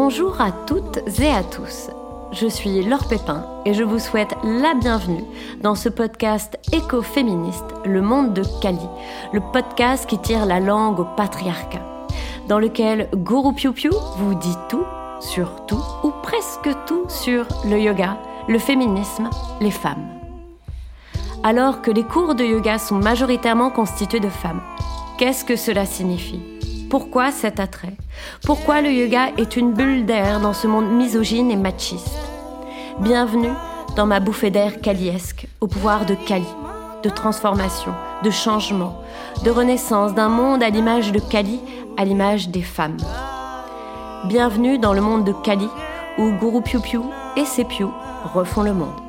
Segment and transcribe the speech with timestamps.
[0.00, 1.90] Bonjour à toutes et à tous.
[2.30, 5.24] Je suis Laure Pépin et je vous souhaite la bienvenue
[5.60, 8.78] dans ce podcast écoféministe Le monde de Kali,
[9.32, 11.82] le podcast qui tire la langue au patriarcat,
[12.46, 14.84] dans lequel Guru Piu Piu vous dit tout
[15.18, 19.28] sur tout ou presque tout sur le yoga, le féminisme,
[19.60, 20.06] les femmes.
[21.42, 24.62] Alors que les cours de yoga sont majoritairement constitués de femmes,
[25.18, 26.57] qu'est-ce que cela signifie?
[26.88, 27.96] Pourquoi cet attrait?
[28.44, 32.18] Pourquoi le yoga est une bulle d'air dans ce monde misogyne et machiste?
[33.00, 33.52] Bienvenue
[33.96, 36.48] dans ma bouffée d'air kaliesque, au pouvoir de Kali,
[37.02, 37.92] de transformation,
[38.24, 39.02] de changement,
[39.44, 41.60] de renaissance d'un monde à l'image de Kali,
[41.96, 42.96] à l'image des femmes.
[44.24, 45.68] Bienvenue dans le monde de Kali,
[46.18, 47.00] où Guru Piu Piu
[47.36, 47.86] et ses Piu
[48.34, 49.07] refont le monde.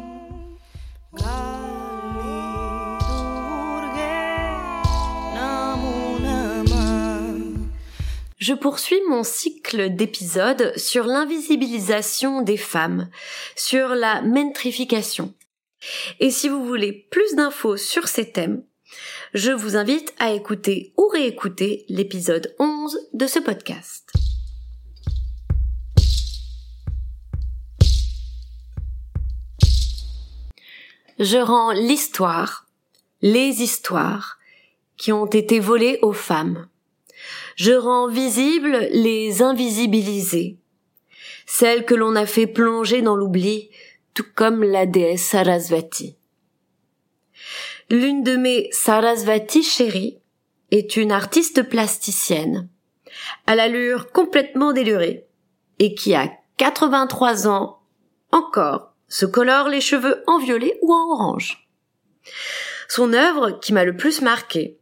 [8.50, 13.08] Je poursuis mon cycle d'épisodes sur l'invisibilisation des femmes,
[13.56, 15.36] sur la mentrification.
[16.20, 18.64] Et si vous voulez plus d'infos sur ces thèmes,
[19.36, 24.12] je vous invite à écouter ou réécouter l'épisode 11 de ce podcast.
[31.20, 32.66] Je rends l'histoire,
[33.22, 34.40] les histoires
[34.98, 36.68] qui ont été volées aux femmes
[37.56, 40.58] je rends visibles les invisibilisés,
[41.46, 43.70] celles que l'on a fait plonger dans l'oubli,
[44.14, 46.16] tout comme la déesse Sarasvati.
[47.90, 50.20] L'une de mes Sarasvati chéries
[50.72, 52.70] est une artiste plasticienne,
[53.48, 55.26] à l'allure complètement délurée,
[55.80, 57.80] et qui a 83 ans
[58.32, 61.68] encore se colore les cheveux en violet ou en orange.
[62.88, 64.79] Son œuvre qui m'a le plus marqué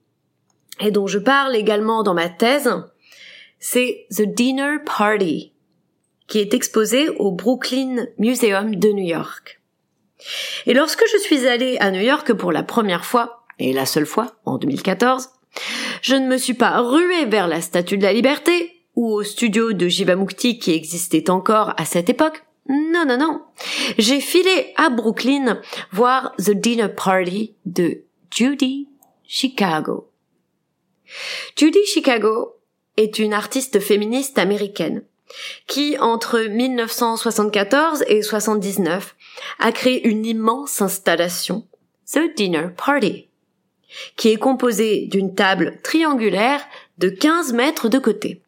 [0.80, 2.70] et dont je parle également dans ma thèse,
[3.60, 5.54] c'est The Dinner Party,
[6.28, 9.62] qui est exposé au Brooklyn Museum de New York.
[10.66, 14.06] Et lorsque je suis allée à New York pour la première fois, et la seule
[14.06, 15.30] fois, en 2014,
[16.02, 19.74] je ne me suis pas ruée vers la Statue de la Liberté, ou au studio
[19.74, 22.44] de Jivamukti qui existait encore à cette époque.
[22.68, 23.42] Non, non, non.
[23.98, 25.62] J'ai filé à Brooklyn
[25.92, 28.02] voir The Dinner Party de
[28.32, 28.90] Judy
[29.24, 30.10] Chicago.
[31.56, 32.56] Judy Chicago
[32.98, 35.04] est une artiste féministe américaine
[35.68, 39.16] qui, entre 1974 et 79,
[39.60, 41.68] a créé une immense installation,
[42.12, 43.28] The Dinner Party,
[44.16, 46.62] qui est composée d'une table triangulaire
[46.98, 48.42] de 15 mètres de côté.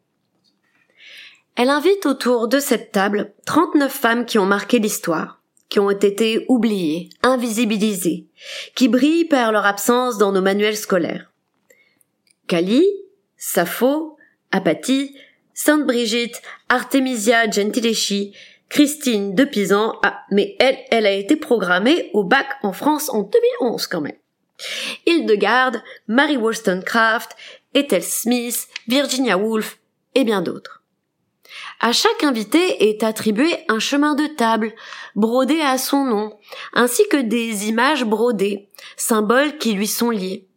[1.56, 6.46] Elle invite autour de cette table 39 femmes qui ont marqué l'histoire, qui ont été
[6.48, 8.26] oubliées, invisibilisées,
[8.74, 11.29] qui brillent par leur absence dans nos manuels scolaires.
[12.50, 12.84] Kali,
[13.36, 14.16] Sappho,
[14.50, 15.14] Apathy,
[15.54, 18.34] Sainte Brigitte, Artemisia Gentileschi,
[18.68, 23.22] Christine de Pisan, ah, mais elle, elle a été programmée au bac en France en
[23.22, 24.18] 2011 quand même.
[25.06, 27.36] Hildegarde, Mary Wollstonecraft,
[27.74, 29.78] Ethel Smith, Virginia Woolf
[30.16, 30.82] et bien d'autres.
[31.78, 34.72] À chaque invité est attribué un chemin de table,
[35.14, 36.36] brodé à son nom,
[36.72, 40.49] ainsi que des images brodées, symboles qui lui sont liés.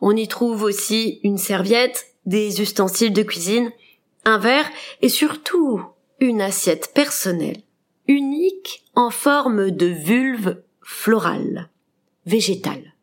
[0.00, 3.70] On y trouve aussi une serviette, des ustensiles de cuisine,
[4.24, 4.68] un verre
[5.02, 5.82] et surtout
[6.20, 7.62] une assiette personnelle,
[8.08, 11.68] unique en forme de vulve florale,
[12.26, 12.94] végétale.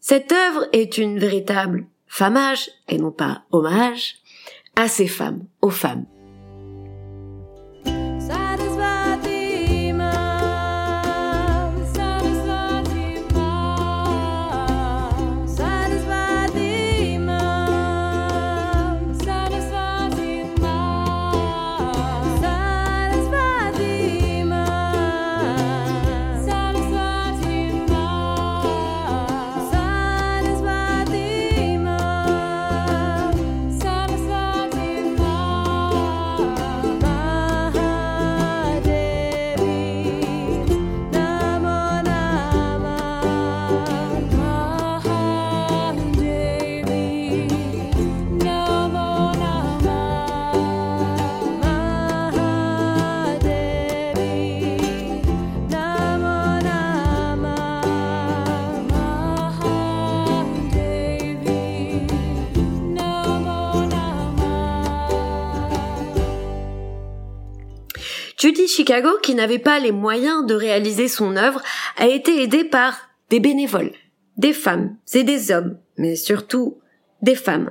[0.00, 4.16] Cette œuvre est une véritable famage, et non pas hommage,
[4.76, 6.06] à ces femmes, aux femmes.
[68.42, 71.62] Judy Chicago, qui n'avait pas les moyens de réaliser son œuvre,
[71.96, 72.98] a été aidée par
[73.30, 73.92] des bénévoles,
[74.36, 76.80] des femmes et des hommes, mais surtout
[77.20, 77.70] des femmes,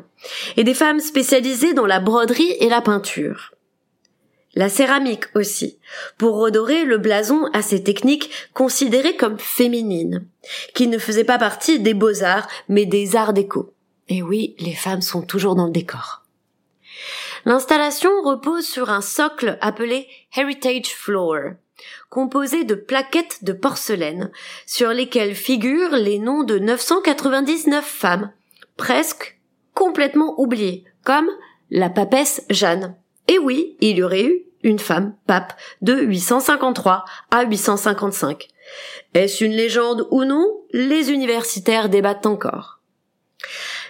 [0.55, 3.53] et des femmes spécialisées dans la broderie et la peinture.
[4.55, 5.77] la céramique aussi,
[6.17, 10.25] pour redorer le blason à ces techniques considérées comme féminines,
[10.73, 13.73] qui ne faisaient pas partie des beaux-arts, mais des arts déco.
[14.07, 16.20] Et oui, les femmes sont toujours dans le décor.
[17.45, 21.53] L'installation repose sur un socle appelé Heritage Floor,
[22.09, 24.31] composé de plaquettes de porcelaine,
[24.65, 28.31] sur lesquelles figurent les noms de 999 femmes,
[28.77, 29.39] presque
[29.73, 31.29] complètement oubliées, comme
[31.69, 32.95] la papesse Jeanne.
[33.27, 38.47] Et oui, il y aurait eu une femme pape de 853 à 855.
[39.13, 40.45] Est-ce une légende ou non?
[40.71, 42.79] Les universitaires débattent encore.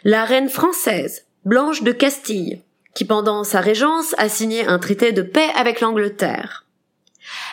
[0.04, 2.62] La reine française, Blanche de Castille,
[2.94, 6.66] qui pendant sa régence a signé un traité de paix avec l'Angleterre.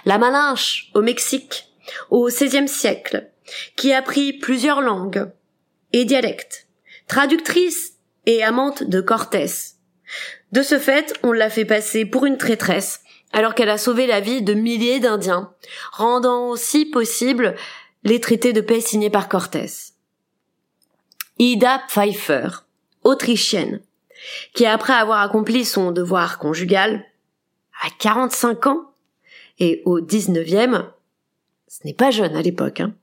[0.05, 1.69] La Malinche, au Mexique,
[2.11, 3.31] au XVIe siècle,
[3.77, 5.31] qui a appris plusieurs langues
[5.93, 6.67] et dialectes,
[7.07, 7.95] traductrice
[8.27, 9.77] et amante de Cortés,
[10.53, 13.01] de ce fait, on l'a fait passer pour une traîtresse,
[13.33, 15.53] alors qu'elle a sauvé la vie de milliers d'Indiens,
[15.93, 17.55] rendant aussi possible
[18.05, 19.93] les traités de paix signés par Cortés.
[21.39, 22.49] Ida Pfeiffer,
[23.05, 23.81] autrichienne,
[24.55, 27.05] qui après avoir accompli son devoir conjugal,
[27.83, 28.93] à 45 ans,
[29.59, 30.87] et au 19e,
[31.69, 32.95] ce n'est pas jeune à l'époque, hein,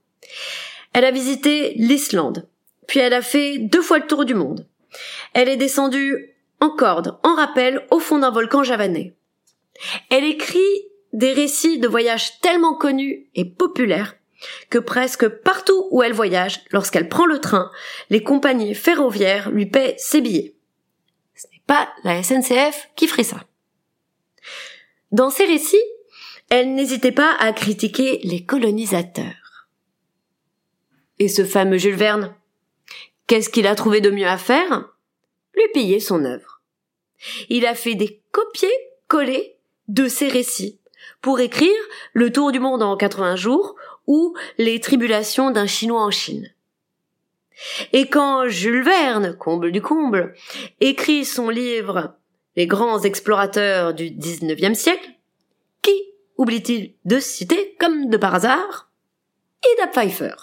[0.93, 2.47] elle a visité l'Islande,
[2.87, 4.65] puis elle a fait deux fois le tour du monde.
[5.33, 9.13] Elle est descendue en corde, en rappel, au fond d'un volcan javanais.
[10.09, 10.59] Elle écrit
[11.13, 14.15] des récits de voyages tellement connus et populaires
[14.69, 17.71] que presque partout où elle voyage, lorsqu'elle prend le train,
[18.09, 20.54] les compagnies ferroviaires lui paient ses billets.
[21.67, 23.43] Pas la SNCF qui ferait ça.
[25.11, 25.77] Dans ses récits,
[26.49, 29.67] elle n'hésitait pas à critiquer les colonisateurs.
[31.19, 32.35] Et ce fameux Jules Verne,
[33.27, 34.89] qu'est-ce qu'il a trouvé de mieux à faire?
[35.55, 36.61] Lui payer son œuvre.
[37.49, 39.55] Il a fait des copier-coller
[39.87, 40.79] de ses récits
[41.21, 41.71] pour écrire
[42.13, 43.75] Le Tour du monde en 80 jours
[44.05, 46.53] ou Les tribulations d'un Chinois en Chine.
[47.93, 50.33] Et quand Jules Verne, comble du comble,
[50.79, 52.15] écrit son livre
[52.55, 55.09] Les grands explorateurs du 19e siècle,
[55.81, 55.95] qui
[56.37, 58.89] oublie-t-il de citer, comme de par hasard,
[59.73, 60.35] Ida Pfeiffer.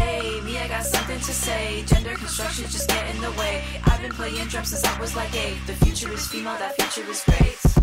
[0.00, 1.82] Hey me I got something to say.
[1.86, 3.62] Gender construction just get in the way.
[3.84, 5.58] I've been playing drums since I was like eight.
[5.66, 7.75] The future is female that future is great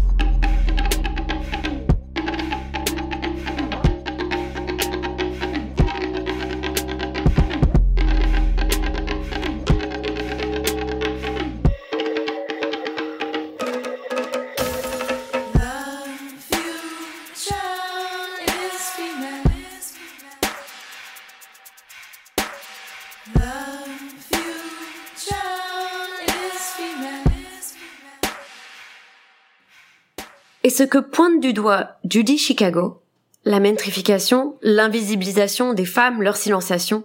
[30.63, 33.03] Et ce que pointe du doigt Judy Chicago,
[33.43, 37.03] la mentrification, l'invisibilisation des femmes, leur silenciation,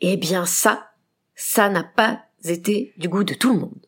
[0.00, 0.90] eh bien ça,
[1.34, 3.86] ça n'a pas été du goût de tout le monde.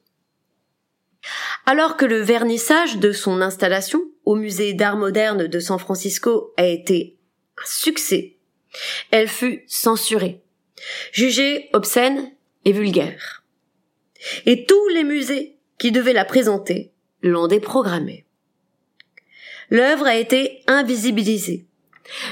[1.64, 6.66] Alors que le vernissage de son installation au musée d'art moderne de San Francisco a
[6.66, 7.18] été
[7.56, 8.36] un succès,
[9.12, 10.42] elle fut censurée,
[11.12, 12.32] jugée obscène
[12.64, 13.44] et vulgaire.
[14.44, 18.26] Et tous les musées qui devaient la présenter l'ont déprogrammée
[19.70, 21.66] l'œuvre a été invisibilisée.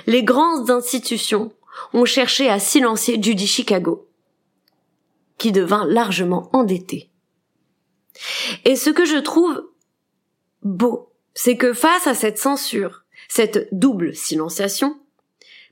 [0.06, 1.52] Les grandes institutions
[1.92, 4.08] ont cherché à silencier Judy Chicago,
[5.38, 7.10] qui devint largement endettée.
[8.64, 9.62] Et ce que je trouve
[10.62, 14.98] beau, c'est que face à cette censure, cette double silenciation,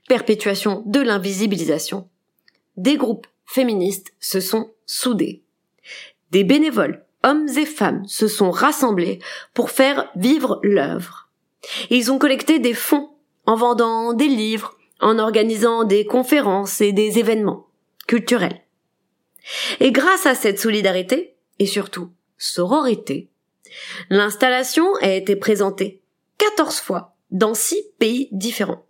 [0.07, 2.07] perpétuation de l'invisibilisation,
[2.77, 5.43] des groupes féministes se sont soudés.
[6.31, 9.19] Des bénévoles, hommes et femmes, se sont rassemblés
[9.53, 11.24] pour faire vivre l'œuvre
[11.89, 13.09] ils ont collecté des fonds
[13.45, 17.67] en vendant des livres, en organisant des conférences et des événements
[18.07, 18.61] culturels.
[19.79, 23.29] Et grâce à cette solidarité, et surtout sororité,
[24.09, 26.01] l'installation a été présentée
[26.37, 28.85] 14 fois dans six pays différents.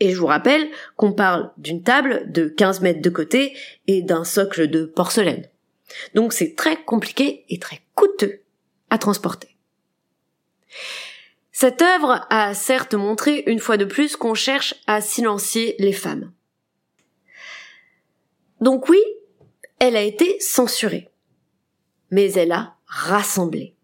[0.00, 4.24] Et je vous rappelle qu'on parle d'une table de 15 mètres de côté et d'un
[4.24, 5.46] socle de porcelaine.
[6.14, 8.40] Donc c'est très compliqué et très coûteux
[8.88, 9.56] à transporter.
[11.60, 16.32] Cette œuvre a certes montré une fois de plus qu'on cherche à silencier les femmes.
[18.62, 19.02] Donc oui,
[19.78, 21.10] elle a été censurée,
[22.10, 23.76] mais elle a rassemblé.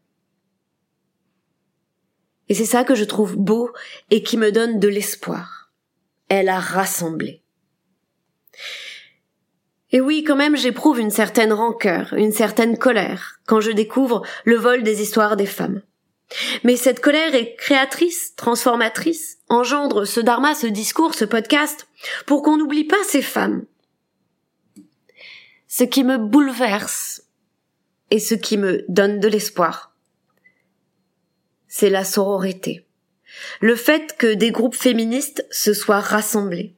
[2.49, 3.71] Et c'est ça que je trouve beau
[4.09, 5.71] et qui me donne de l'espoir.
[6.31, 7.43] Elle a rassemblé.
[9.91, 14.57] Et oui, quand même, j'éprouve une certaine rancœur, une certaine colère, quand je découvre le
[14.57, 15.83] vol des histoires des femmes.
[16.65, 21.87] Mais cette colère est créatrice, transformatrice, engendre ce dharma, ce discours, ce podcast,
[22.27, 23.65] pour qu'on n'oublie pas ces femmes.
[25.69, 27.23] Ce qui me bouleverse
[28.11, 29.95] et ce qui me donne de l'espoir,
[31.69, 32.87] c'est la sororité.
[33.61, 36.75] Le fait que des groupes féministes se soient rassemblés.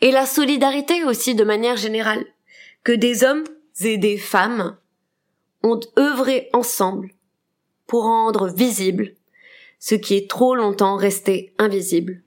[0.00, 2.24] Et la solidarité aussi de manière générale.
[2.84, 3.44] Que des hommes
[3.80, 4.76] et des femmes
[5.62, 7.10] ont œuvré ensemble
[7.92, 9.12] pour rendre visible
[9.78, 12.22] ce qui est trop longtemps resté invisible,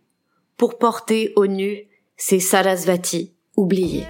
[0.57, 4.05] pour porter au nu ces Sarasvati oubliés.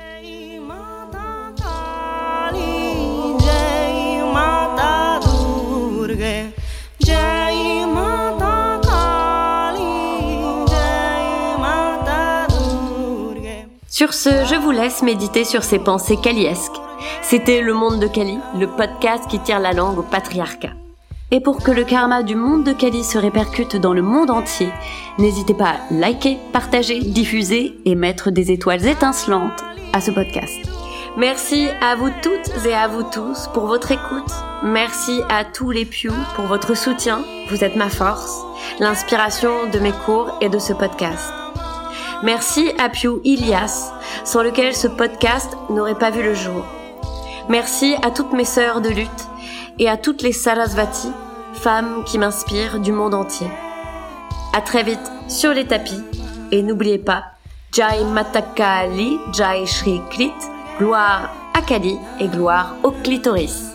[13.87, 16.73] Sur ce, je vous laisse méditer sur ces pensées kaliesques.
[17.21, 20.73] C'était Le Monde de Kali, le podcast qui tire la langue au patriarcat.
[21.31, 24.69] Et pour que le karma du monde de Kali se répercute dans le monde entier,
[25.17, 30.55] n'hésitez pas à liker, partager, diffuser et mettre des étoiles étincelantes à ce podcast.
[31.17, 34.31] Merci à vous toutes et à vous tous pour votre écoute.
[34.63, 37.23] Merci à tous les Pew pour votre soutien.
[37.49, 38.43] Vous êtes ma force,
[38.79, 41.33] l'inspiration de mes cours et de ce podcast.
[42.21, 43.91] Merci à Pew Ilias,
[44.25, 46.65] sans lequel ce podcast n'aurait pas vu le jour.
[47.49, 49.27] Merci à toutes mes sœurs de lutte
[49.79, 51.09] et à toutes les Sarasvati,
[51.53, 53.47] femmes qui m'inspirent du monde entier.
[54.53, 56.01] À très vite sur les tapis
[56.51, 57.23] et n'oubliez pas
[57.71, 60.33] Jai Matakali, Jai Shri Klit,
[60.79, 63.74] gloire à Kali et gloire au clitoris.